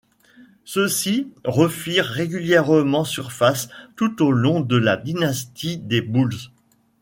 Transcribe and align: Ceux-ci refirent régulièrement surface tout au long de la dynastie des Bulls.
Ceux-ci 0.65 1.29
refirent 1.43 2.05
régulièrement 2.07 3.03
surface 3.03 3.69
tout 3.95 4.23
au 4.25 4.31
long 4.31 4.59
de 4.61 4.75
la 4.75 4.97
dynastie 4.97 5.77
des 5.77 6.01
Bulls. 6.01 6.37